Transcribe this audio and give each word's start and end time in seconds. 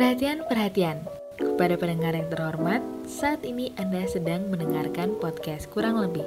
Perhatian, 0.00 0.48
perhatian. 0.48 1.04
Kepada 1.36 1.76
pendengar 1.76 2.16
yang 2.16 2.24
terhormat, 2.32 2.80
saat 3.04 3.44
ini 3.44 3.76
Anda 3.76 4.08
sedang 4.08 4.48
mendengarkan 4.48 5.20
podcast 5.20 5.68
kurang 5.68 6.00
lebih. 6.00 6.24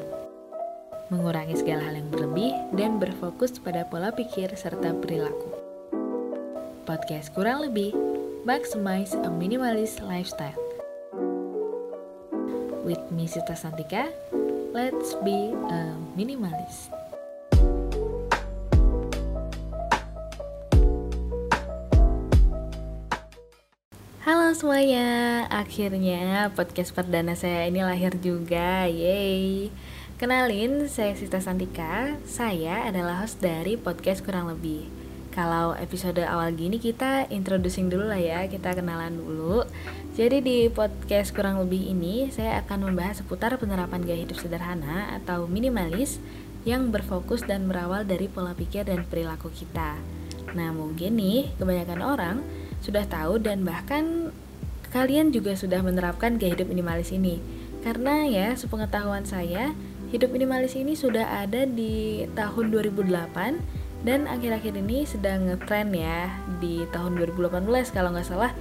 Mengurangi 1.09 1.57
segala 1.57 1.89
hal 1.89 1.97
yang 1.97 2.05
berlebih 2.13 2.53
dan 2.77 3.01
berfokus 3.01 3.57
pada 3.57 3.81
pola 3.89 4.13
pikir 4.13 4.53
serta 4.53 4.93
perilaku. 4.93 5.49
Podcast 6.85 7.33
kurang 7.33 7.65
lebih, 7.65 7.97
maximize 8.45 9.17
a 9.17 9.29
minimalist 9.33 10.05
lifestyle. 10.05 10.61
With 12.85 13.01
me 13.09 13.25
Sita 13.25 13.57
Santika, 13.57 14.05
let's 14.69 15.17
be 15.25 15.49
a 15.73 15.97
minimalist. 16.13 16.92
Halo 24.23 24.55
semuanya, 24.55 25.43
akhirnya 25.51 26.47
podcast 26.55 26.95
perdana 26.95 27.35
saya 27.35 27.67
ini 27.67 27.83
lahir 27.83 28.15
juga, 28.23 28.87
yeay 28.87 29.67
Kenalin, 30.15 30.87
saya 30.87 31.11
Sita 31.11 31.43
Santika, 31.43 32.15
saya 32.23 32.87
adalah 32.87 33.19
host 33.19 33.43
dari 33.43 33.75
podcast 33.75 34.23
Kurang 34.23 34.47
Lebih. 34.47 34.87
Kalau 35.35 35.75
episode 35.75 36.23
awal 36.23 36.55
gini 36.55 36.79
kita 36.79 37.27
introducing 37.35 37.91
dulu 37.91 38.07
lah 38.07 38.15
ya, 38.15 38.47
kita 38.47 38.71
kenalan 38.71 39.11
dulu. 39.11 39.67
Jadi 40.15 40.39
di 40.39 40.71
podcast 40.71 41.35
Kurang 41.35 41.59
Lebih 41.59 41.91
ini, 41.91 42.31
saya 42.31 42.63
akan 42.63 42.95
membahas 42.95 43.19
seputar 43.19 43.59
penerapan 43.59 44.07
gaya 44.07 44.23
hidup 44.23 44.39
sederhana 44.39 45.19
atau 45.19 45.51
minimalis 45.51 46.23
Yang 46.63 46.95
berfokus 46.95 47.43
dan 47.43 47.67
berawal 47.67 48.07
dari 48.07 48.31
pola 48.31 48.55
pikir 48.55 48.87
dan 48.87 49.03
perilaku 49.03 49.51
kita. 49.51 49.99
Nah 50.55 50.71
mungkin 50.71 51.19
nih, 51.19 51.51
kebanyakan 51.59 51.99
orang 51.99 52.62
sudah 52.83 53.07
tahu 53.07 53.39
dan 53.39 53.63
bahkan 53.63 54.35
kalian 54.91 55.31
juga 55.31 55.55
sudah 55.55 55.79
menerapkan 55.81 56.35
gaya 56.35 56.53
hidup 56.53 56.69
minimalis 56.69 57.15
ini. 57.15 57.39
Karena 57.81 58.27
ya, 58.27 58.53
sepengetahuan 58.53 59.23
saya, 59.23 59.73
hidup 60.13 60.29
minimalis 60.29 60.77
ini 60.77 60.93
sudah 60.93 61.41
ada 61.41 61.65
di 61.65 62.27
tahun 62.37 62.69
2008 62.69 64.05
dan 64.05 64.27
akhir-akhir 64.27 64.77
ini 64.77 65.07
sedang 65.07 65.47
ngetren 65.47 65.95
ya 65.95 66.27
di 66.59 66.83
tahun 66.91 67.17
2018 67.17 67.65
kalau 67.95 68.11
nggak 68.11 68.27
salah 68.27 68.51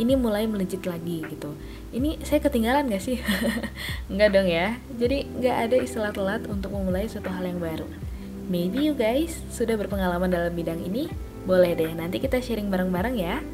ini 0.00 0.16
mulai 0.16 0.48
melejit 0.48 0.88
lagi 0.88 1.20
gitu. 1.28 1.52
Ini 1.92 2.24
saya 2.24 2.40
ketinggalan 2.40 2.88
gak 2.88 3.04
sih? 3.04 3.20
nggak 4.12 4.30
dong 4.32 4.48
ya. 4.48 4.80
Jadi 4.96 5.28
nggak 5.28 5.56
ada 5.68 5.76
istilah 5.76 6.16
telat 6.16 6.48
untuk 6.48 6.72
memulai 6.72 7.10
suatu 7.10 7.28
hal 7.28 7.44
yang 7.44 7.60
baru. 7.60 7.84
Maybe 8.48 8.88
you 8.88 8.96
guys 8.96 9.36
sudah 9.52 9.76
berpengalaman 9.76 10.32
dalam 10.32 10.56
bidang 10.56 10.80
ini? 10.80 11.12
Boleh 11.44 11.76
deh, 11.76 11.92
nanti 11.92 12.22
kita 12.22 12.40
sharing 12.40 12.72
bareng-bareng 12.72 13.16
ya. 13.20 13.44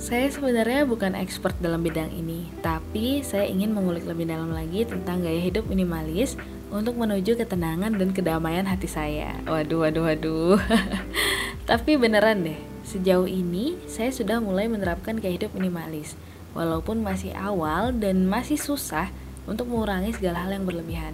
Saya 0.00 0.32
sebenarnya 0.32 0.88
bukan 0.88 1.12
expert 1.12 1.60
dalam 1.60 1.84
bidang 1.84 2.08
ini, 2.08 2.48
tapi 2.64 3.20
saya 3.20 3.44
ingin 3.44 3.76
mengulik 3.76 4.08
lebih 4.08 4.32
dalam 4.32 4.48
lagi 4.48 4.88
tentang 4.88 5.20
gaya 5.20 5.36
hidup 5.36 5.68
minimalis 5.68 6.40
untuk 6.72 6.96
menuju 6.96 7.36
ketenangan 7.36 8.00
dan 8.00 8.08
kedamaian 8.16 8.64
hati 8.64 8.88
saya. 8.88 9.36
Waduh, 9.44 9.84
waduh, 9.84 10.08
waduh. 10.08 10.56
tapi 11.70 12.00
beneran 12.00 12.48
deh, 12.48 12.56
sejauh 12.88 13.28
ini 13.28 13.76
saya 13.92 14.08
sudah 14.08 14.40
mulai 14.40 14.72
menerapkan 14.72 15.20
gaya 15.20 15.36
hidup 15.36 15.52
minimalis, 15.52 16.16
walaupun 16.56 17.04
masih 17.04 17.36
awal 17.36 17.92
dan 17.92 18.24
masih 18.24 18.56
susah 18.56 19.12
untuk 19.44 19.68
mengurangi 19.68 20.16
segala 20.16 20.48
hal 20.48 20.56
yang 20.56 20.64
berlebihan. 20.64 21.12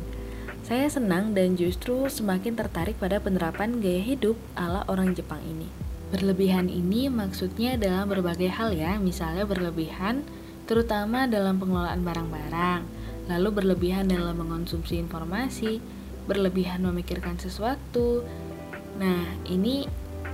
Saya 0.63 0.87
senang 0.87 1.35
dan 1.35 1.59
justru 1.59 2.07
semakin 2.07 2.55
tertarik 2.55 2.95
pada 3.03 3.19
penerapan 3.19 3.83
gaya 3.83 4.15
hidup 4.15 4.39
ala 4.55 4.87
orang 4.87 5.11
Jepang 5.11 5.43
ini. 5.43 5.86
Berlebihan 6.07 6.71
ini 6.71 7.11
maksudnya 7.11 7.75
dalam 7.75 8.07
berbagai 8.07 8.47
hal 8.47 8.71
ya, 8.71 8.95
misalnya 9.03 9.43
berlebihan 9.43 10.23
terutama 10.67 11.27
dalam 11.27 11.59
pengelolaan 11.59 12.03
barang-barang, 12.03 12.83
lalu 13.31 13.49
berlebihan 13.51 14.11
dalam 14.11 14.39
mengonsumsi 14.39 14.99
informasi, 15.03 15.83
berlebihan 16.27 16.83
memikirkan 16.83 17.39
sesuatu. 17.39 18.23
Nah, 18.99 19.27
ini 19.47 19.87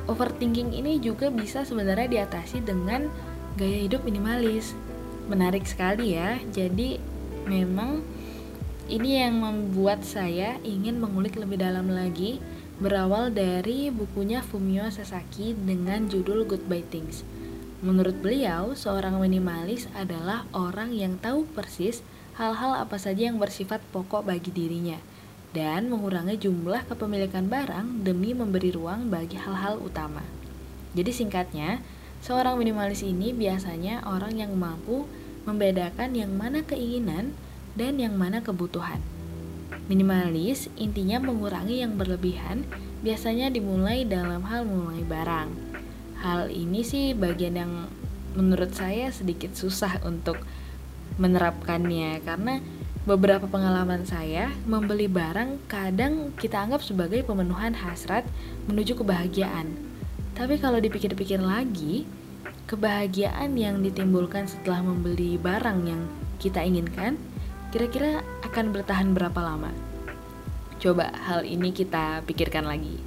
overthinking 0.09 0.72
ini 0.77 0.99
juga 1.00 1.28
bisa 1.28 1.65
sebenarnya 1.65 2.09
diatasi 2.09 2.65
dengan 2.65 3.09
gaya 3.56 3.88
hidup 3.88 4.05
minimalis. 4.05 4.77
Menarik 5.28 5.69
sekali 5.69 6.16
ya. 6.16 6.41
Jadi 6.50 6.99
memang 7.47 8.03
ini 8.91 9.22
yang 9.22 9.41
membuat 9.41 10.03
saya 10.03 10.59
ingin 10.66 10.99
mengulik 10.99 11.38
lebih 11.38 11.61
dalam 11.62 11.88
lagi 11.88 12.43
berawal 12.82 13.31
dari 13.31 13.94
bukunya 13.94 14.43
Fumio 14.43 14.91
Sasaki 14.91 15.54
dengan 15.54 16.10
judul 16.10 16.43
Goodbye 16.43 16.82
Things. 16.82 17.22
Menurut 17.78 18.19
beliau, 18.19 18.75
seorang 18.75 19.22
minimalis 19.22 19.87
adalah 19.94 20.43
orang 20.50 20.91
yang 20.91 21.15
tahu 21.22 21.47
persis 21.54 22.03
hal-hal 22.34 22.75
apa 22.75 22.98
saja 22.98 23.31
yang 23.31 23.38
bersifat 23.38 23.78
pokok 23.94 24.26
bagi 24.26 24.50
dirinya 24.50 24.98
dan 25.54 25.87
mengurangi 25.94 26.34
jumlah 26.43 26.82
kepemilikan 26.91 27.47
barang 27.47 28.03
demi 28.03 28.34
memberi 28.34 28.75
ruang 28.75 29.06
bagi 29.06 29.38
hal-hal 29.38 29.78
utama. 29.78 30.26
Jadi 30.99 31.14
singkatnya, 31.14 31.78
seorang 32.19 32.59
minimalis 32.59 33.06
ini 33.06 33.31
biasanya 33.31 34.03
orang 34.10 34.43
yang 34.43 34.59
mampu 34.59 35.06
membedakan 35.47 36.19
yang 36.19 36.34
mana 36.34 36.66
keinginan 36.66 37.31
dan 37.78 38.03
yang 38.03 38.19
mana 38.19 38.43
kebutuhan. 38.43 39.12
Minimalis 39.92 40.72
intinya 40.80 41.20
mengurangi 41.20 41.84
yang 41.84 42.00
berlebihan, 42.00 42.64
biasanya 43.04 43.53
dimulai 43.53 44.08
dalam 44.08 44.41
hal 44.41 44.64
memulai 44.64 45.04
barang. 45.04 45.53
Hal 46.25 46.48
ini 46.48 46.80
sih 46.80 47.12
bagian 47.12 47.60
yang 47.60 47.72
menurut 48.32 48.72
saya 48.72 49.12
sedikit 49.12 49.52
susah 49.52 50.00
untuk 50.08 50.41
menerapkannya 51.20 52.25
karena 52.25 52.64
beberapa 53.04 53.44
pengalaman 53.44 54.08
saya 54.08 54.48
membeli 54.64 55.12
barang 55.12 55.69
kadang 55.69 56.32
kita 56.41 56.64
anggap 56.64 56.81
sebagai 56.81 57.20
pemenuhan 57.28 57.76
hasrat 57.76 58.25
menuju 58.72 58.97
kebahagiaan. 58.97 59.76
Tapi 60.32 60.56
kalau 60.56 60.81
dipikir-pikir 60.81 61.36
lagi, 61.44 62.08
kebahagiaan 62.64 63.60
yang 63.60 63.84
ditimbulkan 63.84 64.48
setelah 64.48 64.81
membeli 64.81 65.36
barang 65.36 65.84
yang 65.84 66.08
kita 66.41 66.64
inginkan 66.64 67.20
kira-kira 67.76 68.25
akan 68.52 68.68
bertahan 68.68 69.16
berapa 69.16 69.40
lama? 69.40 69.72
Coba 70.76 71.08
hal 71.24 71.48
ini 71.48 71.72
kita 71.72 72.20
pikirkan 72.28 72.68
lagi. 72.68 73.00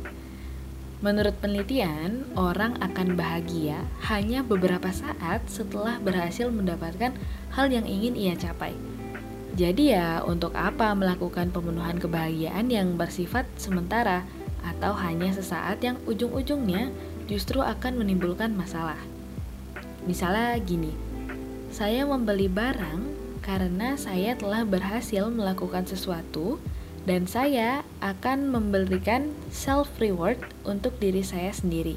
Menurut 1.06 1.38
penelitian, 1.38 2.26
orang 2.34 2.82
akan 2.82 3.14
bahagia 3.14 3.86
hanya 4.10 4.42
beberapa 4.42 4.90
saat 4.90 5.46
setelah 5.46 6.02
berhasil 6.02 6.50
mendapatkan 6.50 7.14
hal 7.54 7.70
yang 7.70 7.86
ingin 7.86 8.18
ia 8.18 8.34
capai. 8.34 8.74
Jadi 9.54 9.94
ya, 9.94 10.26
untuk 10.26 10.50
apa 10.58 10.98
melakukan 10.98 11.54
pemenuhan 11.54 12.02
kebahagiaan 12.02 12.66
yang 12.74 12.98
bersifat 12.98 13.46
sementara 13.62 14.26
atau 14.66 14.98
hanya 14.98 15.30
sesaat 15.30 15.78
yang 15.86 16.02
ujung-ujungnya 16.10 16.90
justru 17.30 17.62
akan 17.62 18.02
menimbulkan 18.02 18.50
masalah. 18.58 18.98
Misalnya 20.10 20.58
gini, 20.58 20.90
saya 21.70 22.02
membeli 22.02 22.50
barang 22.50 23.25
karena 23.46 23.94
saya 23.94 24.34
telah 24.34 24.66
berhasil 24.66 25.30
melakukan 25.30 25.86
sesuatu 25.86 26.58
dan 27.06 27.30
saya 27.30 27.86
akan 28.02 28.50
memberikan 28.50 29.30
self 29.54 30.02
reward 30.02 30.42
untuk 30.66 30.98
diri 30.98 31.22
saya 31.22 31.54
sendiri 31.54 31.94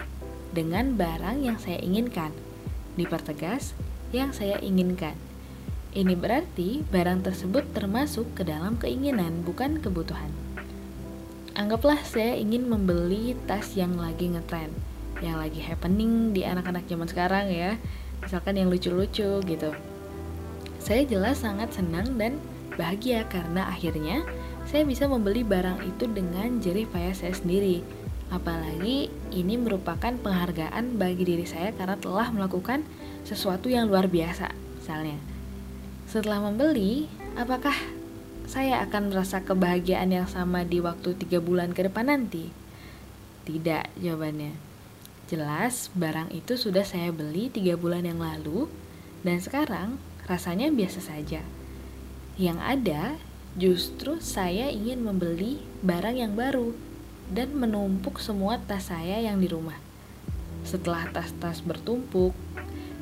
dengan 0.53 0.93
barang 1.01 1.41
yang 1.41 1.57
saya 1.57 1.81
inginkan. 1.81 2.37
Dipertegas, 3.01 3.73
yang 4.13 4.37
saya 4.37 4.61
inginkan. 4.61 5.17
Ini 5.97 6.13
berarti 6.13 6.85
barang 6.85 7.25
tersebut 7.25 7.73
termasuk 7.73 8.29
ke 8.37 8.45
dalam 8.45 8.77
keinginan, 8.77 9.41
bukan 9.41 9.81
kebutuhan. 9.81 10.29
Anggaplah 11.57 12.05
saya 12.05 12.37
ingin 12.37 12.69
membeli 12.69 13.33
tas 13.49 13.73
yang 13.73 13.97
lagi 13.97 14.29
ngetren, 14.29 14.69
yang 15.25 15.41
lagi 15.41 15.65
happening 15.65 16.37
di 16.37 16.45
anak-anak 16.45 16.85
zaman 16.85 17.09
sekarang 17.09 17.49
ya, 17.49 17.81
misalkan 18.21 18.61
yang 18.61 18.69
lucu-lucu 18.69 19.41
gitu. 19.49 19.73
Saya 20.79 21.05
jelas 21.05 21.43
sangat 21.43 21.75
senang 21.75 22.17
dan 22.17 22.39
bahagia 22.79 23.27
karena 23.27 23.67
akhirnya 23.69 24.23
saya 24.69 24.85
bisa 24.85 25.11
membeli 25.11 25.43
barang 25.43 25.83
itu 25.85 26.07
dengan 26.07 26.63
jerih 26.63 26.87
payah 26.89 27.17
saya 27.17 27.35
sendiri. 27.35 27.83
Apalagi 28.29 29.09
ini 29.33 29.55
merupakan 29.57 30.13
penghargaan 30.13 31.01
bagi 31.01 31.25
diri 31.25 31.49
saya 31.49 31.73
karena 31.73 31.97
telah 31.97 32.29
melakukan 32.29 32.85
sesuatu 33.25 33.73
yang 33.73 33.89
luar 33.89 34.07
biasa, 34.07 34.53
misalnya. 34.77 35.17
Setelah 36.05 36.45
membeli, 36.45 37.09
apakah 37.41 37.73
saya 38.45 38.85
akan 38.85 39.13
merasa 39.13 39.41
kebahagiaan 39.45 40.13
yang 40.13 40.29
sama 40.29 40.65
di 40.65 40.81
waktu 40.81 41.17
tiga 41.17 41.41
bulan 41.41 41.73
ke 41.73 41.89
depan 41.89 42.13
nanti? 42.13 42.53
Tidak, 43.49 43.97
jawabannya. 44.01 44.53
Jelas, 45.29 45.93
barang 45.97 46.33
itu 46.33 46.57
sudah 46.57 46.85
saya 46.85 47.13
beli 47.13 47.49
tiga 47.49 47.77
bulan 47.81 48.05
yang 48.05 48.21
lalu, 48.21 48.69
dan 49.25 49.41
sekarang 49.41 49.97
rasanya 50.29 50.69
biasa 50.69 51.01
saja. 51.01 51.41
Yang 52.39 52.59
ada, 52.61 53.03
justru 53.57 54.23
saya 54.23 54.71
ingin 54.71 55.03
membeli 55.03 55.65
barang 55.83 56.21
yang 56.21 56.39
baru 56.39 56.77
dan 57.33 57.57
menumpuk 57.57 58.23
semua 58.23 58.61
tas 58.61 58.93
saya 58.93 59.19
yang 59.19 59.41
di 59.41 59.49
rumah. 59.51 59.77
Setelah 60.63 61.09
tas-tas 61.11 61.65
bertumpuk, 61.65 62.37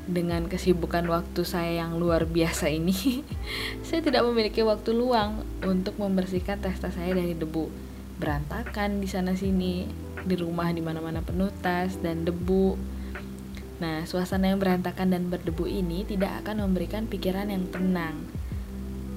dengan 0.07 0.47
kesibukan 0.47 1.03
waktu 1.11 1.43
saya 1.43 1.83
yang 1.83 1.99
luar 1.99 2.23
biasa 2.23 2.71
ini, 2.71 2.95
saya 3.87 3.99
tidak 3.99 4.23
memiliki 4.23 4.63
waktu 4.63 4.95
luang 4.95 5.43
untuk 5.61 5.99
membersihkan 5.99 6.63
tas-tas 6.63 6.95
saya 6.95 7.11
dari 7.11 7.35
debu. 7.35 7.67
Berantakan 8.17 9.03
di 9.03 9.07
sana 9.11 9.35
sini, 9.35 9.85
di 10.23 10.35
rumah 10.39 10.71
di 10.71 10.79
mana-mana 10.79 11.19
penuh 11.21 11.51
tas 11.59 11.99
dan 11.99 12.23
debu. 12.23 12.96
Nah, 13.77 14.05
suasana 14.09 14.49
yang 14.49 14.57
berantakan 14.57 15.13
dan 15.13 15.29
berdebu 15.29 15.69
ini 15.69 16.01
tidak 16.07 16.45
akan 16.45 16.65
memberikan 16.65 17.05
pikiran 17.05 17.53
yang 17.53 17.69
tenang. 17.69 18.25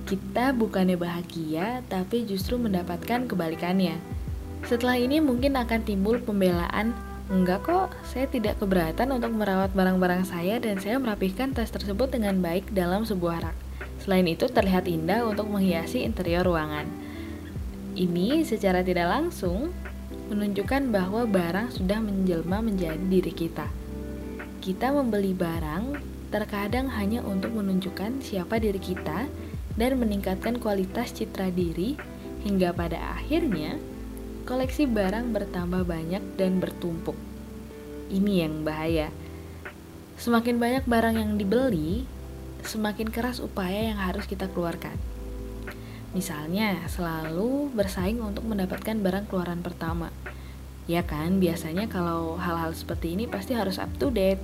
Kita 0.05 0.53
bukannya 0.53 1.01
bahagia, 1.01 1.81
tapi 1.89 2.29
justru 2.29 2.61
mendapatkan 2.61 3.25
kebalikannya. 3.31 3.97
Setelah 4.69 5.01
ini 5.01 5.23
mungkin 5.25 5.57
akan 5.57 5.81
timbul 5.87 6.21
pembelaan 6.21 6.93
Enggak 7.31 7.63
kok, 7.63 7.95
saya 8.03 8.27
tidak 8.27 8.59
keberatan 8.59 9.07
untuk 9.15 9.31
merawat 9.31 9.71
barang-barang 9.71 10.27
saya 10.27 10.59
dan 10.59 10.83
saya 10.83 10.99
merapihkan 10.99 11.55
tas 11.55 11.71
tersebut 11.71 12.11
dengan 12.11 12.43
baik 12.43 12.75
dalam 12.75 13.07
sebuah 13.07 13.47
rak. 13.47 13.57
Selain 14.03 14.27
itu 14.27 14.51
terlihat 14.51 14.91
indah 14.91 15.23
untuk 15.23 15.47
menghiasi 15.47 16.03
interior 16.03 16.43
ruangan. 16.43 16.91
Ini 17.95 18.43
secara 18.43 18.83
tidak 18.83 19.15
langsung 19.15 19.71
menunjukkan 20.27 20.91
bahwa 20.91 21.23
barang 21.23 21.71
sudah 21.71 22.03
menjelma 22.03 22.59
menjadi 22.67 22.99
diri 22.99 23.31
kita. 23.31 23.71
Kita 24.61 24.93
membeli 24.93 25.33
barang 25.33 25.97
terkadang 26.29 26.93
hanya 26.93 27.25
untuk 27.25 27.57
menunjukkan 27.57 28.21
siapa 28.21 28.61
diri 28.61 28.77
kita 28.77 29.25
dan 29.81 29.91
meningkatkan 29.97 30.61
kualitas 30.61 31.17
citra 31.17 31.49
diri 31.49 31.97
hingga 32.45 32.77
pada 32.77 33.17
akhirnya 33.17 33.81
koleksi 34.45 34.85
barang 34.85 35.33
bertambah 35.33 35.89
banyak 35.89 36.21
dan 36.37 36.61
bertumpuk. 36.61 37.17
Ini 38.13 38.45
yang 38.45 38.61
bahaya. 38.61 39.09
Semakin 40.21 40.61
banyak 40.61 40.85
barang 40.85 41.17
yang 41.17 41.41
dibeli, 41.41 42.05
semakin 42.61 43.09
keras 43.09 43.41
upaya 43.41 43.89
yang 43.89 43.97
harus 43.97 44.29
kita 44.29 44.45
keluarkan. 44.53 45.01
Misalnya, 46.13 46.85
selalu 46.85 47.73
bersaing 47.73 48.21
untuk 48.21 48.45
mendapatkan 48.45 48.99
barang 48.99 49.25
keluaran 49.25 49.65
pertama. 49.65 50.13
Ya 50.91 51.07
kan, 51.07 51.39
biasanya 51.39 51.87
kalau 51.87 52.35
hal-hal 52.35 52.75
seperti 52.75 53.15
ini 53.15 53.31
pasti 53.31 53.55
harus 53.55 53.79
up 53.79 53.95
to 54.03 54.11
date, 54.11 54.43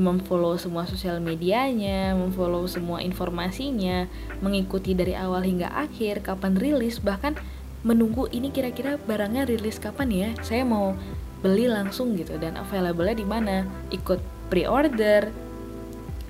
memfollow 0.00 0.56
semua 0.56 0.88
sosial 0.88 1.20
medianya, 1.20 2.16
memfollow 2.16 2.64
semua 2.64 3.04
informasinya, 3.04 4.08
mengikuti 4.40 4.96
dari 4.96 5.12
awal 5.12 5.44
hingga 5.44 5.68
akhir, 5.68 6.24
kapan 6.24 6.56
rilis, 6.56 7.04
bahkan 7.04 7.36
menunggu 7.84 8.32
ini 8.32 8.48
kira-kira 8.48 8.96
barangnya 8.96 9.44
rilis 9.44 9.76
kapan 9.76 10.08
ya 10.08 10.28
saya 10.40 10.64
mau 10.64 10.96
beli 11.44 11.68
langsung 11.68 12.16
gitu 12.16 12.40
dan 12.40 12.56
available-nya 12.56 13.12
di 13.12 13.26
mana 13.28 13.68
ikut 13.92 14.48
pre-order 14.48 15.28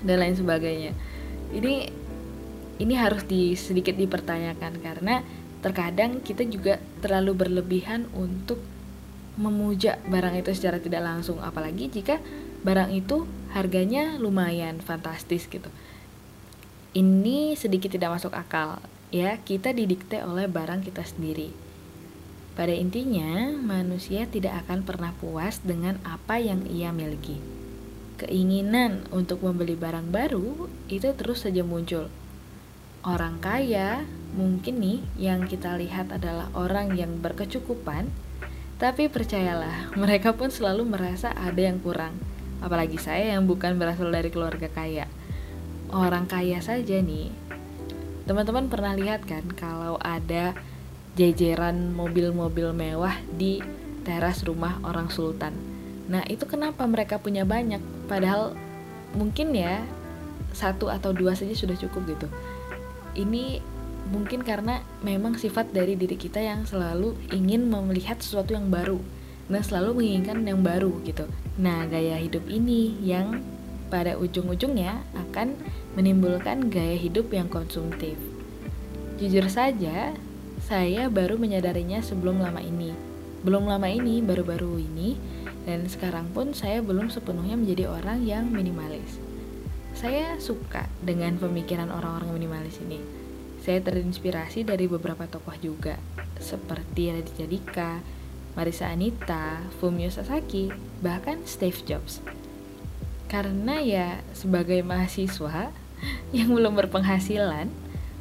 dan 0.03 0.17
lain 0.19 0.35
sebagainya. 0.35 0.91
Ini 1.55 1.73
ini 2.83 2.93
harus 2.99 3.23
di 3.23 3.55
sedikit 3.55 3.95
dipertanyakan 3.95 4.83
karena 4.83 5.23
terkadang 5.63 6.19
kita 6.19 6.43
juga 6.43 6.83
terlalu 6.99 7.47
berlebihan 7.47 8.11
untuk 8.11 8.59
memuja 9.35 9.99
barang 10.07 10.39
itu 10.39 10.51
secara 10.55 10.79
tidak 10.79 11.03
langsung 11.03 11.43
apalagi 11.43 11.91
jika 11.91 12.23
barang 12.63 12.91
itu 12.95 13.27
harganya 13.51 14.15
lumayan 14.19 14.79
fantastis 14.79 15.47
gitu 15.51 15.67
ini 16.95 17.59
sedikit 17.59 17.91
tidak 17.91 18.15
masuk 18.19 18.31
akal 18.31 18.79
ya 19.15 19.37
kita 19.43 19.71
didikte 19.71 20.21
oleh 20.23 20.51
barang 20.51 20.83
kita 20.83 21.03
sendiri. 21.07 21.53
Pada 22.55 22.71
intinya, 22.71 23.51
manusia 23.51 24.27
tidak 24.27 24.67
akan 24.67 24.87
pernah 24.87 25.11
puas 25.19 25.59
dengan 25.59 25.99
apa 26.07 26.39
yang 26.39 26.63
ia 26.71 26.91
miliki. 26.95 27.39
Keinginan 28.15 29.03
untuk 29.11 29.43
membeli 29.43 29.75
barang 29.75 30.07
baru 30.07 30.71
itu 30.87 31.11
terus 31.19 31.43
saja 31.43 31.67
muncul. 31.67 32.07
Orang 33.03 33.43
kaya 33.43 34.07
mungkin 34.39 34.79
nih 34.79 34.99
yang 35.19 35.47
kita 35.51 35.75
lihat 35.75 36.15
adalah 36.15 36.47
orang 36.55 36.95
yang 36.95 37.19
berkecukupan, 37.19 38.07
tapi 38.75 39.07
percayalah, 39.07 39.95
mereka 39.95 40.35
pun 40.35 40.51
selalu 40.51 40.83
merasa 40.83 41.31
ada 41.31 41.61
yang 41.61 41.79
kurang. 41.79 42.15
Apalagi 42.59 42.97
saya 42.99 43.35
yang 43.35 43.47
bukan 43.47 43.79
berasal 43.79 44.11
dari 44.11 44.31
keluarga 44.31 44.67
kaya. 44.71 45.07
Orang 45.93 46.25
kaya 46.25 46.59
saja 46.59 46.97
nih 46.97 47.45
Teman-teman 48.25 48.65
pernah 48.73 48.97
lihat 48.97 49.21
kan 49.29 49.45
kalau 49.53 50.01
ada 50.01 50.57
jejeran 51.13 51.93
mobil-mobil 51.93 52.73
mewah 52.73 53.21
di 53.29 53.61
teras 54.01 54.41
rumah 54.41 54.81
orang 54.81 55.13
sultan. 55.13 55.53
Nah, 56.09 56.25
itu 56.25 56.49
kenapa 56.49 56.89
mereka 56.89 57.21
punya 57.21 57.45
banyak 57.45 57.81
padahal 58.09 58.57
mungkin 59.13 59.53
ya 59.53 59.85
satu 60.57 60.89
atau 60.89 61.13
dua 61.13 61.37
saja 61.37 61.53
sudah 61.53 61.77
cukup 61.77 62.17
gitu. 62.17 62.27
Ini 63.13 63.61
mungkin 64.09 64.45
karena 64.45 64.85
memang 65.01 65.37
sifat 65.37 65.73
dari 65.73 65.97
diri 65.97 66.17
kita 66.17 66.37
yang 66.41 66.65
selalu 66.65 67.17
ingin 67.33 67.65
melihat 67.69 68.21
sesuatu 68.21 68.53
yang 68.53 68.69
baru 68.69 69.01
dan 69.49 69.61
selalu 69.61 70.01
menginginkan 70.01 70.41
yang 70.45 70.61
baru 70.61 71.01
gitu. 71.05 71.29
Nah, 71.61 71.85
gaya 71.85 72.17
hidup 72.17 72.45
ini 72.49 72.97
yang 73.01 73.41
pada 73.89 74.17
ujung-ujungnya 74.17 75.05
akan 75.13 75.53
menimbulkan 75.93 76.73
gaya 76.73 76.97
hidup 76.97 77.29
yang 77.29 77.45
konsumtif. 77.47 78.17
Jujur 79.21 79.47
saja, 79.47 80.11
saya 80.65 81.07
baru 81.07 81.37
menyadarinya 81.37 82.01
sebelum 82.01 82.41
lama 82.41 82.59
ini. 82.59 82.91
Belum 83.45 83.69
lama 83.69 83.85
ini, 83.85 84.25
baru-baru 84.25 84.81
ini, 84.81 85.13
dan 85.69 85.85
sekarang 85.85 86.25
pun 86.33 86.57
saya 86.57 86.81
belum 86.81 87.13
sepenuhnya 87.13 87.53
menjadi 87.53 87.85
orang 87.85 88.25
yang 88.25 88.49
minimalis. 88.49 89.21
Saya 89.93 90.35
suka 90.41 90.89
dengan 91.05 91.37
pemikiran 91.37 91.93
orang-orang 91.93 92.35
minimalis 92.35 92.81
ini. 92.81 93.24
Saya 93.65 93.81
terinspirasi 93.81 94.61
dari 94.61 94.85
beberapa 94.85 95.25
tokoh 95.25 95.57
juga, 95.57 95.97
seperti 96.37 97.09
Raditya 97.09 97.49
Dika, 97.49 97.97
Marisa 98.53 98.93
Anita, 98.93 99.57
Fumio 99.81 100.13
Sasaki, 100.13 100.69
bahkan 101.01 101.41
Steve 101.49 101.81
Jobs. 101.81 102.21
Karena 103.25 103.81
ya 103.81 104.21
sebagai 104.37 104.85
mahasiswa, 104.85 105.73
yang 106.37 106.53
belum 106.53 106.77
berpenghasilan, 106.77 107.73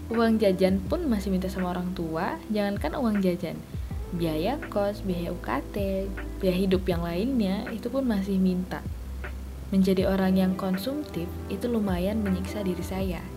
uang 0.09 0.41
jajan 0.41 0.81
pun 0.81 1.05
masih 1.13 1.29
minta 1.29 1.53
sama 1.53 1.77
orang 1.77 1.93
tua, 1.93 2.41
jangankan 2.49 2.97
uang 2.97 3.21
jajan. 3.21 3.61
Biaya 4.17 4.57
kos, 4.73 5.05
biaya 5.05 5.29
UKT, 5.29 6.09
biaya 6.41 6.57
hidup 6.57 6.89
yang 6.89 7.05
lainnya 7.05 7.69
itu 7.69 7.93
pun 7.93 8.09
masih 8.09 8.41
minta. 8.41 8.81
Menjadi 9.69 10.09
orang 10.09 10.41
yang 10.41 10.53
konsumtif 10.57 11.29
itu 11.53 11.69
lumayan 11.69 12.25
menyiksa 12.25 12.65
diri 12.65 12.81
saya. 12.81 13.34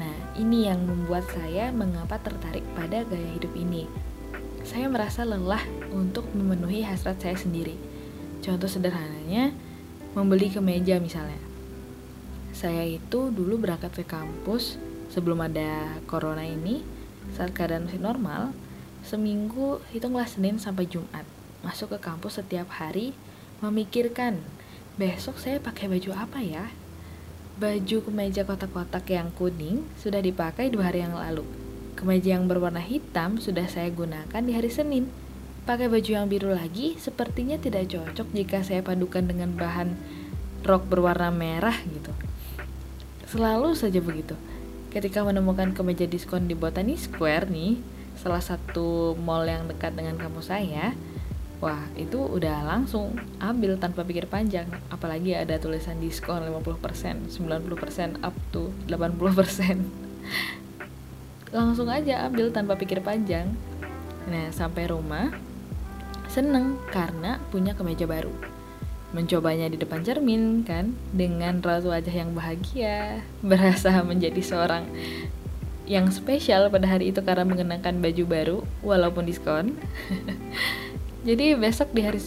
Nah, 0.00 0.14
ini 0.38 0.66
yang 0.66 0.82
membuat 0.82 1.26
saya 1.30 1.70
mengapa 1.70 2.18
tertarik 2.18 2.66
pada 2.74 3.06
gaya 3.06 3.28
hidup 3.34 3.54
ini. 3.54 3.86
Saya 4.66 4.88
merasa 4.88 5.22
lelah 5.22 5.62
untuk 5.92 6.26
memenuhi 6.34 6.82
hasrat 6.82 7.20
saya 7.20 7.36
sendiri. 7.38 7.76
Contoh 8.40 8.66
sederhananya, 8.66 9.54
membeli 10.14 10.50
kemeja 10.50 11.02
misalnya 11.02 11.54
saya 12.54 12.86
itu 12.86 13.34
dulu 13.34 13.58
berangkat 13.58 13.90
ke 13.98 14.04
kampus 14.06 14.78
sebelum 15.10 15.42
ada 15.42 15.98
corona 16.06 16.46
ini 16.46 16.86
saat 17.34 17.50
keadaan 17.50 17.90
masih 17.90 17.98
normal 17.98 18.54
seminggu 19.02 19.82
hitunglah 19.90 20.24
Senin 20.24 20.62
sampai 20.62 20.86
Jumat 20.86 21.26
masuk 21.66 21.92
ke 21.92 21.98
kampus 21.98 22.38
setiap 22.38 22.70
hari 22.78 23.10
memikirkan 23.58 24.38
besok 24.94 25.42
saya 25.42 25.58
pakai 25.58 25.90
baju 25.90 26.14
apa 26.14 26.38
ya 26.40 26.70
baju 27.54 28.02
kemeja 28.02 28.42
kotak-kotak 28.42 29.06
yang 29.14 29.30
kuning 29.38 29.86
sudah 30.02 30.18
dipakai 30.18 30.74
dua 30.74 30.90
hari 30.90 31.06
yang 31.06 31.14
lalu. 31.14 31.46
Kemeja 31.94 32.34
yang 32.34 32.50
berwarna 32.50 32.82
hitam 32.82 33.38
sudah 33.38 33.70
saya 33.70 33.94
gunakan 33.94 34.42
di 34.42 34.50
hari 34.50 34.66
Senin. 34.66 35.06
Pakai 35.62 35.86
baju 35.86 36.10
yang 36.10 36.26
biru 36.26 36.50
lagi 36.50 36.98
sepertinya 36.98 37.54
tidak 37.54 37.94
cocok 37.94 38.26
jika 38.34 38.66
saya 38.66 38.82
padukan 38.82 39.24
dengan 39.30 39.54
bahan 39.54 39.94
rok 40.66 40.90
berwarna 40.90 41.30
merah 41.30 41.78
gitu. 41.86 42.10
Selalu 43.30 43.78
saja 43.78 44.02
begitu. 44.02 44.34
Ketika 44.90 45.22
menemukan 45.22 45.70
kemeja 45.72 46.10
diskon 46.10 46.50
di 46.50 46.58
Botani 46.58 46.98
Square 46.98 47.50
nih, 47.54 47.78
salah 48.18 48.42
satu 48.42 49.14
mall 49.14 49.46
yang 49.46 49.70
dekat 49.70 49.94
dengan 49.94 50.18
kampus 50.18 50.50
saya, 50.50 50.94
wah 51.64 51.88
itu 51.96 52.20
udah 52.20 52.60
langsung 52.68 53.16
ambil 53.40 53.80
tanpa 53.80 54.04
pikir 54.04 54.28
panjang. 54.28 54.68
Apalagi 54.92 55.32
ada 55.32 55.56
tulisan 55.56 55.96
diskon 55.96 56.44
50%, 56.44 57.32
90%, 57.32 58.20
up 58.20 58.36
to 58.52 58.68
80%. 58.84 59.80
langsung 61.56 61.88
aja 61.88 62.28
ambil 62.28 62.52
tanpa 62.52 62.76
pikir 62.76 63.00
panjang. 63.00 63.48
Nah, 64.28 64.52
sampai 64.52 64.92
rumah 64.92 65.32
seneng 66.28 66.76
karena 66.92 67.40
punya 67.48 67.72
kemeja 67.72 68.04
baru 68.04 68.34
mencobanya 69.14 69.70
di 69.70 69.78
depan 69.78 70.02
cermin 70.02 70.66
kan 70.66 70.90
dengan 71.14 71.62
raut 71.62 71.86
wajah 71.86 72.10
yang 72.10 72.34
bahagia 72.34 73.22
berasa 73.46 74.02
menjadi 74.02 74.42
seorang 74.42 74.90
yang 75.86 76.10
spesial 76.10 76.66
pada 76.74 76.90
hari 76.90 77.14
itu 77.14 77.22
karena 77.22 77.46
mengenakan 77.46 78.02
baju 78.02 78.24
baru 78.26 78.58
walaupun 78.82 79.30
diskon 79.30 79.78
jadi 81.24 81.56
besok 81.56 81.96
di 81.96 82.04
hari 82.04 82.20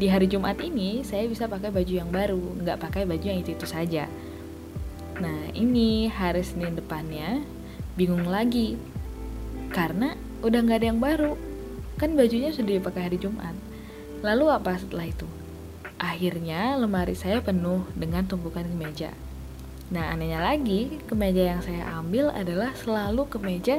di 0.00 0.06
hari 0.08 0.26
Jumat 0.26 0.56
ini 0.64 1.04
saya 1.04 1.28
bisa 1.28 1.44
pakai 1.44 1.68
baju 1.68 1.92
yang 1.92 2.08
baru 2.08 2.40
nggak 2.64 2.80
pakai 2.80 3.04
baju 3.04 3.24
yang 3.24 3.40
itu 3.44 3.52
itu 3.52 3.68
saja 3.68 4.08
Nah, 5.14 5.54
ini 5.54 6.10
hari 6.10 6.42
Senin 6.42 6.74
depannya 6.74 7.46
bingung 7.94 8.26
lagi. 8.26 8.74
Karena 9.70 10.18
udah 10.42 10.58
nggak 10.58 10.78
ada 10.82 10.88
yang 10.90 10.98
baru. 10.98 11.38
Kan 11.94 12.18
bajunya 12.18 12.50
sudah 12.50 12.82
dipakai 12.82 13.06
hari 13.06 13.18
Jumat. 13.22 13.54
Lalu 14.26 14.50
apa 14.50 14.74
setelah 14.74 15.06
itu? 15.06 15.28
Akhirnya 16.02 16.74
lemari 16.74 17.14
saya 17.14 17.38
penuh 17.38 17.86
dengan 17.94 18.26
tumpukan 18.26 18.66
kemeja. 18.66 19.14
Nah, 19.94 20.10
anehnya 20.10 20.42
lagi, 20.42 20.98
kemeja 21.06 21.54
yang 21.54 21.60
saya 21.62 21.86
ambil 21.94 22.34
adalah 22.34 22.74
selalu 22.74 23.30
kemeja 23.30 23.78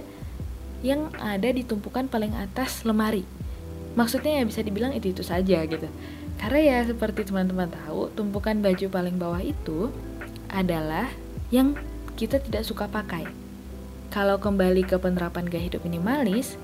yang 0.86 1.12
ada 1.20 1.52
di 1.52 1.68
tumpukan 1.68 2.08
paling 2.08 2.32
atas 2.32 2.88
lemari. 2.88 3.28
Maksudnya 3.96 4.40
ya 4.40 4.44
bisa 4.44 4.60
dibilang 4.60 4.92
itu-itu 4.92 5.24
saja 5.24 5.64
gitu. 5.64 5.88
Karena 6.36 6.60
ya 6.60 6.78
seperti 6.84 7.28
teman-teman 7.28 7.72
tahu, 7.72 8.12
tumpukan 8.12 8.60
baju 8.60 8.86
paling 8.92 9.16
bawah 9.16 9.40
itu 9.40 9.90
adalah 10.52 11.08
yang 11.50 11.80
kita 12.20 12.44
tidak 12.44 12.68
suka 12.68 12.92
pakai. 12.92 13.24
Kalau 14.12 14.40
kembali 14.40 14.88
ke 14.88 15.00
penerapan 15.00 15.48
gaya 15.48 15.68
hidup 15.72 15.84
minimalis, 15.88 16.60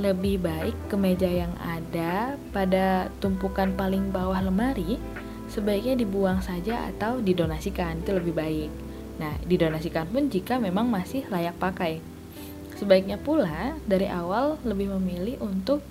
lebih 0.00 0.40
baik 0.40 0.76
kemeja 0.88 1.28
yang 1.28 1.52
ada 1.60 2.40
pada 2.56 3.12
tumpukan 3.20 3.76
paling 3.76 4.08
bawah 4.08 4.40
lemari 4.40 4.96
sebaiknya 5.52 6.00
dibuang 6.00 6.40
saja 6.40 6.88
atau 6.88 7.20
didonasikan, 7.20 8.00
itu 8.00 8.16
lebih 8.16 8.32
baik. 8.32 8.70
Nah, 9.20 9.36
didonasikan 9.44 10.08
pun 10.08 10.32
jika 10.32 10.56
memang 10.56 10.88
masih 10.88 11.28
layak 11.28 11.52
pakai. 11.60 12.00
Sebaiknya 12.80 13.20
pula 13.20 13.76
dari 13.84 14.08
awal 14.08 14.56
lebih 14.64 14.88
memilih 14.96 15.36
untuk 15.44 15.84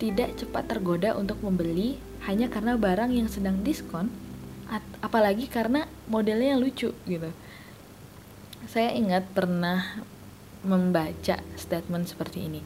tidak 0.00 0.34
cepat 0.38 0.66
tergoda 0.66 1.14
untuk 1.14 1.38
membeli 1.40 1.98
hanya 2.26 2.50
karena 2.50 2.74
barang 2.74 3.14
yang 3.14 3.30
sedang 3.30 3.62
diskon 3.62 4.10
apalagi 5.04 5.46
karena 5.46 5.86
modelnya 6.08 6.56
lucu 6.56 6.90
gitu 7.04 7.30
saya 8.64 8.96
ingat 8.96 9.28
pernah 9.36 10.00
membaca 10.64 11.36
statement 11.54 12.08
seperti 12.08 12.48
ini. 12.48 12.64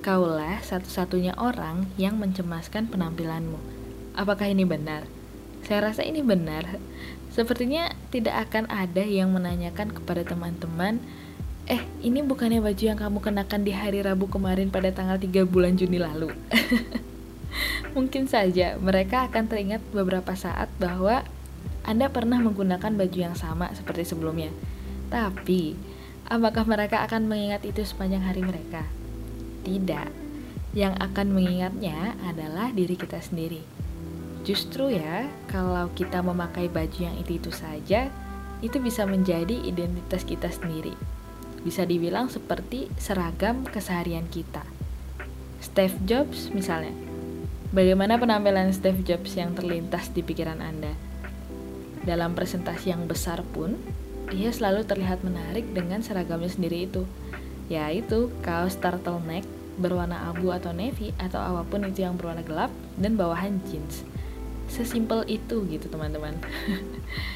Kaulah 0.00 0.64
satu-satunya 0.64 1.36
orang 1.36 1.86
yang 2.00 2.16
mencemaskan 2.16 2.88
penampilanmu. 2.88 3.60
Apakah 4.16 4.48
ini 4.48 4.64
benar? 4.64 5.04
Saya 5.66 5.92
rasa 5.92 6.06
ini 6.06 6.24
benar. 6.24 6.80
Sepertinya 7.28 7.92
tidak 8.08 8.48
akan 8.48 8.70
ada 8.72 9.04
yang 9.04 9.34
menanyakan 9.36 9.92
kepada 9.92 10.24
teman-teman, 10.24 11.04
"Eh, 11.66 11.82
ini 12.02 12.22
bukannya 12.22 12.62
baju 12.62 12.82
yang 12.82 12.98
kamu 12.98 13.18
kenakan 13.18 13.60
di 13.66 13.72
hari 13.74 14.02
Rabu 14.02 14.30
kemarin 14.30 14.70
pada 14.70 14.90
tanggal 14.94 15.18
3 15.18 15.42
bulan 15.46 15.74
Juni 15.74 15.98
lalu?" 15.98 16.30
Mungkin 17.96 18.28
saja 18.28 18.76
mereka 18.76 19.26
akan 19.26 19.48
teringat 19.48 19.80
beberapa 19.90 20.36
saat 20.36 20.68
bahwa 20.76 21.24
Anda 21.86 22.10
pernah 22.12 22.38
menggunakan 22.42 22.92
baju 22.94 23.18
yang 23.18 23.36
sama 23.38 23.72
seperti 23.72 24.04
sebelumnya 24.04 24.50
tapi, 25.06 25.78
apakah 26.26 26.66
mereka 26.66 27.06
akan 27.06 27.30
mengingat 27.30 27.62
itu 27.62 27.86
sepanjang 27.86 28.26
hari 28.26 28.42
mereka? 28.42 28.82
Tidak. 29.62 30.10
Yang 30.74 30.94
akan 30.98 31.26
mengingatnya 31.32 32.18
adalah 32.26 32.74
diri 32.74 32.98
kita 32.98 33.22
sendiri. 33.22 33.62
Justru 34.42 34.94
ya, 34.94 35.26
kalau 35.50 35.90
kita 35.94 36.22
memakai 36.22 36.70
baju 36.70 36.98
yang 36.98 37.16
itu-itu 37.18 37.50
saja, 37.50 38.10
itu 38.62 38.78
bisa 38.82 39.06
menjadi 39.06 39.54
identitas 39.62 40.22
kita 40.26 40.50
sendiri. 40.50 40.94
Bisa 41.66 41.82
dibilang 41.82 42.30
seperti 42.30 42.86
seragam 42.94 43.66
keseharian 43.66 44.30
kita. 44.30 44.62
Steve 45.58 45.98
Jobs 46.06 46.54
misalnya. 46.54 46.94
Bagaimana 47.74 48.22
penampilan 48.22 48.70
Steve 48.70 49.02
Jobs 49.02 49.34
yang 49.34 49.58
terlintas 49.58 50.14
di 50.14 50.22
pikiran 50.22 50.62
Anda? 50.62 50.94
Dalam 52.06 52.38
presentasi 52.38 52.94
yang 52.94 53.10
besar 53.10 53.42
pun, 53.42 53.74
dia 54.30 54.54
selalu 54.54 54.86
terlihat 54.86 55.26
menarik 55.26 55.66
dengan 55.74 56.06
seragamnya 56.06 56.50
sendiri 56.50 56.86
itu 56.86 57.02
yaitu 57.66 58.30
kaos 58.46 58.78
turtleneck 58.78 59.42
berwarna 59.76 60.30
abu 60.30 60.54
atau 60.54 60.70
navy 60.70 61.10
atau 61.18 61.42
apa 61.42 61.62
pun 61.66 61.82
itu 61.84 62.06
yang 62.06 62.14
berwarna 62.14 62.42
gelap 62.46 62.70
dan 62.96 63.18
bawahan 63.18 63.58
jeans 63.68 64.06
sesimpel 64.66 65.22
itu 65.30 65.62
gitu 65.68 65.86
teman-teman 65.86 66.34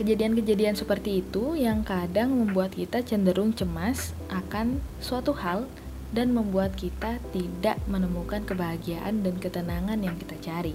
kejadian-kejadian 0.00 0.80
seperti 0.80 1.20
itu 1.20 1.60
yang 1.60 1.84
kadang 1.84 2.32
membuat 2.32 2.72
kita 2.72 3.04
cenderung 3.04 3.52
cemas 3.52 4.16
akan 4.32 4.80
suatu 4.96 5.36
hal 5.36 5.68
dan 6.16 6.32
membuat 6.32 6.72
kita 6.72 7.20
tidak 7.36 7.76
menemukan 7.84 8.40
kebahagiaan 8.48 9.20
dan 9.20 9.36
ketenangan 9.36 10.00
yang 10.00 10.16
kita 10.16 10.40
cari. 10.40 10.72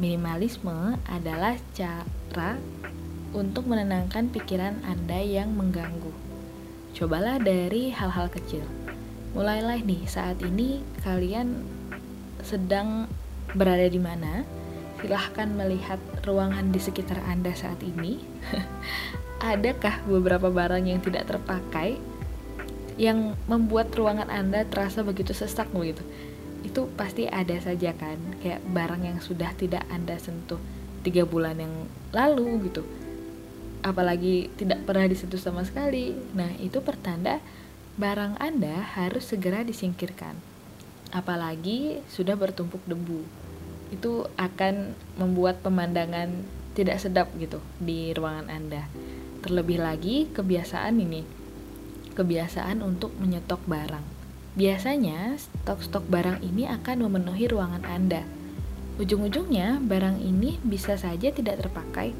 Minimalisme 0.00 0.96
adalah 1.04 1.60
cara 1.76 2.56
untuk 3.36 3.68
menenangkan 3.68 4.32
pikiran 4.32 4.80
Anda 4.88 5.20
yang 5.20 5.52
mengganggu. 5.52 6.10
Cobalah 6.96 7.36
dari 7.44 7.92
hal-hal 7.92 8.32
kecil. 8.32 8.64
Mulailah 9.36 9.84
nih 9.84 10.02
saat 10.08 10.40
ini 10.40 10.80
kalian 11.04 11.60
sedang 12.40 13.04
berada 13.52 13.84
di 13.84 14.00
mana. 14.00 14.63
Silahkan 15.04 15.52
melihat 15.52 16.00
ruangan 16.24 16.72
di 16.72 16.80
sekitar 16.80 17.20
Anda 17.28 17.52
saat 17.52 17.84
ini. 17.84 18.24
Adakah 19.44 20.00
beberapa 20.08 20.48
barang 20.48 20.80
yang 20.80 21.04
tidak 21.04 21.28
terpakai 21.28 22.00
yang 22.96 23.36
membuat 23.44 23.92
ruangan 23.92 24.32
Anda 24.32 24.64
terasa 24.64 25.04
begitu 25.04 25.36
sesak 25.36 25.68
begitu? 25.76 26.00
Itu 26.64 26.88
pasti 26.96 27.28
ada 27.28 27.52
saja 27.60 27.92
kan, 27.92 28.16
kayak 28.40 28.64
barang 28.64 29.04
yang 29.04 29.20
sudah 29.20 29.52
tidak 29.52 29.84
Anda 29.92 30.16
sentuh 30.16 30.56
tiga 31.04 31.28
bulan 31.28 31.60
yang 31.60 31.84
lalu 32.16 32.72
gitu 32.72 32.80
apalagi 33.84 34.48
tidak 34.56 34.88
pernah 34.88 35.04
disentuh 35.04 35.36
sama 35.36 35.60
sekali. 35.68 36.16
Nah, 36.32 36.56
itu 36.56 36.80
pertanda 36.80 37.44
barang 38.00 38.40
Anda 38.40 38.80
harus 38.96 39.28
segera 39.28 39.60
disingkirkan. 39.60 40.40
Apalagi 41.12 42.00
sudah 42.08 42.32
bertumpuk 42.34 42.80
debu. 42.88 43.43
Itu 43.94 44.26
akan 44.34 44.98
membuat 45.14 45.62
pemandangan 45.62 46.42
tidak 46.74 46.98
sedap 46.98 47.30
gitu 47.38 47.62
di 47.78 48.10
ruangan 48.10 48.50
Anda. 48.50 48.90
Terlebih 49.46 49.78
lagi 49.78 50.26
kebiasaan 50.34 50.98
ini. 50.98 51.22
Kebiasaan 52.18 52.82
untuk 52.82 53.14
menyetok 53.22 53.62
barang. 53.70 54.02
Biasanya 54.58 55.38
stok-stok 55.38 56.10
barang 56.10 56.42
ini 56.42 56.66
akan 56.66 57.06
memenuhi 57.06 57.46
ruangan 57.46 57.86
Anda. 57.86 58.26
Ujung-ujungnya 58.98 59.82
barang 59.82 60.22
ini 60.22 60.62
bisa 60.62 60.94
saja 60.94 61.30
tidak 61.34 61.62
terpakai 61.62 62.14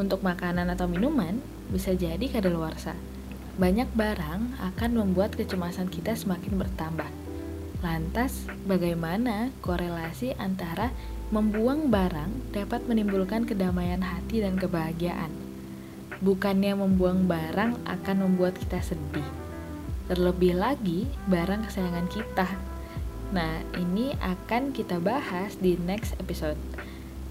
untuk 0.00 0.24
makanan 0.24 0.72
atau 0.72 0.88
minuman, 0.88 1.44
bisa 1.68 1.92
jadi 1.92 2.24
kadaluarsa. 2.24 2.96
Banyak 3.60 3.92
barang 3.92 4.56
akan 4.56 4.90
membuat 4.96 5.36
kecemasan 5.36 5.92
kita 5.92 6.16
semakin 6.16 6.56
bertambah. 6.56 7.19
Lantas, 7.80 8.44
bagaimana 8.68 9.48
korelasi 9.64 10.36
antara 10.36 10.92
membuang 11.32 11.88
barang 11.88 12.52
dapat 12.52 12.84
menimbulkan 12.84 13.48
kedamaian 13.48 14.04
hati 14.04 14.44
dan 14.44 14.60
kebahagiaan? 14.60 15.32
Bukannya 16.20 16.76
membuang 16.76 17.24
barang 17.24 17.80
akan 17.88 18.16
membuat 18.20 18.60
kita 18.60 18.84
sedih. 18.84 19.24
Terlebih 20.12 20.60
lagi, 20.60 21.08
barang 21.24 21.72
kesayangan 21.72 22.06
kita. 22.12 22.48
Nah, 23.32 23.64
ini 23.80 24.12
akan 24.20 24.76
kita 24.76 25.00
bahas 25.00 25.56
di 25.56 25.80
next 25.80 26.12
episode. 26.20 26.60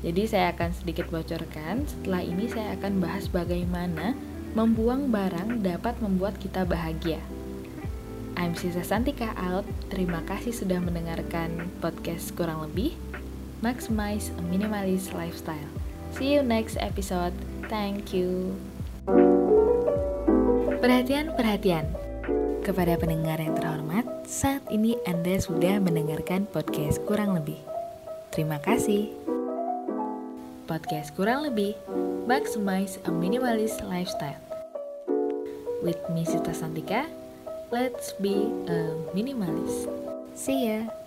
Jadi 0.01 0.25
saya 0.25 0.49
akan 0.57 0.73
sedikit 0.73 1.13
bocorkan, 1.13 1.85
setelah 1.85 2.25
ini 2.25 2.49
saya 2.49 2.73
akan 2.73 2.97
bahas 2.97 3.29
bagaimana 3.29 4.17
membuang 4.57 5.13
barang 5.13 5.61
dapat 5.61 6.01
membuat 6.01 6.41
kita 6.41 6.65
bahagia. 6.65 7.21
I'm 8.39 8.55
Sisa 8.55 8.87
Santika 8.87 9.35
out. 9.35 9.67
Terima 9.91 10.23
kasih 10.23 10.55
sudah 10.55 10.79
mendengarkan 10.79 11.67
podcast 11.83 12.31
kurang 12.39 12.63
lebih. 12.63 12.95
Maximize 13.59 14.31
a 14.31 14.41
minimalist 14.47 15.11
lifestyle. 15.11 15.67
See 16.15 16.31
you 16.31 16.39
next 16.39 16.79
episode. 16.79 17.35
Thank 17.67 18.15
you. 18.15 18.55
Perhatian, 20.79 21.35
perhatian. 21.35 21.91
Kepada 22.63 22.95
pendengar 22.95 23.43
yang 23.43 23.59
terhormat, 23.59 24.07
saat 24.23 24.63
ini 24.71 24.95
Anda 25.03 25.35
sudah 25.43 25.83
mendengarkan 25.83 26.47
podcast 26.47 27.03
kurang 27.03 27.35
lebih. 27.35 27.59
Terima 28.31 28.55
kasih 28.63 29.11
podcast 30.63 31.11
kurang 31.11 31.43
lebih 31.43 31.75
Maximize 32.23 33.03
a 33.03 33.11
Minimalist 33.11 33.83
Lifestyle. 33.83 34.39
With 35.83 35.99
me 36.15 36.23
Sita 36.23 36.55
Santika, 36.55 37.18
let's 37.71 38.13
be 38.13 38.49
a 38.67 38.93
minimalist. 39.13 39.89
See 40.35 40.67
ya! 40.67 40.98